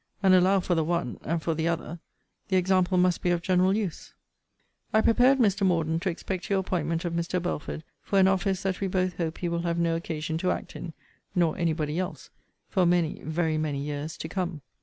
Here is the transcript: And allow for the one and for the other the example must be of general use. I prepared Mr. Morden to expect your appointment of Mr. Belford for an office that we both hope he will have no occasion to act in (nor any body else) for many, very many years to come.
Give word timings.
And 0.23 0.33
allow 0.33 0.59
for 0.59 0.73
the 0.73 0.83
one 0.83 1.19
and 1.23 1.43
for 1.43 1.53
the 1.53 1.67
other 1.67 1.99
the 2.47 2.55
example 2.57 2.97
must 2.97 3.21
be 3.21 3.29
of 3.29 3.43
general 3.43 3.77
use. 3.77 4.15
I 4.91 4.99
prepared 5.01 5.37
Mr. 5.37 5.63
Morden 5.63 5.99
to 5.99 6.09
expect 6.09 6.49
your 6.49 6.57
appointment 6.57 7.05
of 7.05 7.13
Mr. 7.13 7.39
Belford 7.39 7.83
for 8.01 8.17
an 8.17 8.27
office 8.27 8.63
that 8.63 8.81
we 8.81 8.87
both 8.87 9.17
hope 9.17 9.37
he 9.37 9.47
will 9.47 9.61
have 9.61 9.77
no 9.77 9.95
occasion 9.95 10.39
to 10.39 10.49
act 10.49 10.75
in 10.75 10.93
(nor 11.35 11.55
any 11.55 11.73
body 11.73 11.99
else) 11.99 12.31
for 12.67 12.87
many, 12.87 13.21
very 13.23 13.59
many 13.59 13.77
years 13.79 14.17
to 14.17 14.27
come. 14.27 14.61